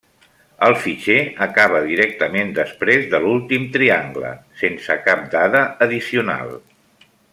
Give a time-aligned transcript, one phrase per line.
[0.67, 6.57] El fitxer acaba directament després de l'últim triangle, sense cap dada addicional.